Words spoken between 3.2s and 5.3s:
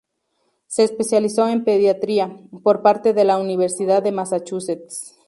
la Universidad de Massachusetts.